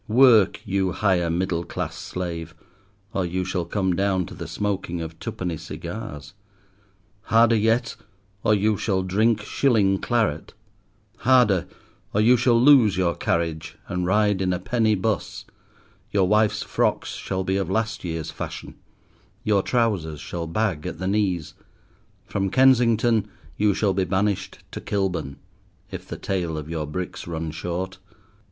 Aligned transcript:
Work, 0.07 0.61
you 0.65 0.93
higher 0.93 1.29
middle 1.29 1.63
class 1.63 1.95
slave, 1.95 2.55
or 3.13 3.23
you 3.23 3.45
shall 3.45 3.65
come 3.65 3.95
down 3.95 4.25
to 4.25 4.33
the 4.33 4.47
smoking 4.47 4.99
of 4.99 5.19
twopenny 5.19 5.57
cigars; 5.57 6.33
harder 7.25 7.55
yet, 7.55 7.95
or 8.43 8.55
you 8.55 8.77
shall 8.77 9.03
drink 9.03 9.43
shilling 9.43 9.99
claret; 9.99 10.55
harder, 11.17 11.67
or 12.15 12.19
you 12.21 12.35
shall 12.35 12.59
lose 12.59 12.97
your 12.97 13.13
carriage 13.13 13.77
and 13.87 14.07
ride 14.07 14.41
in 14.41 14.53
a 14.53 14.59
penny 14.59 14.95
bus; 14.95 15.45
your 16.09 16.27
wife's 16.27 16.63
frocks 16.63 17.09
shall 17.13 17.43
be 17.43 17.55
of 17.55 17.69
last 17.69 18.03
year's 18.03 18.31
fashion; 18.31 18.73
your 19.43 19.61
trousers 19.61 20.19
shall 20.19 20.47
bag 20.47 20.87
at 20.87 20.97
the 20.97 21.05
knees; 21.07 21.53
from 22.25 22.49
Kensington 22.49 23.29
you 23.55 23.75
shall 23.75 23.93
be 23.93 24.05
banished 24.05 24.63
to 24.71 24.81
Kilburn, 24.81 25.37
if 25.91 26.07
the 26.07 26.17
tale 26.17 26.57
of 26.57 26.67
your 26.71 26.87
bricks 26.87 27.27
run 27.27 27.51
short. 27.51 27.99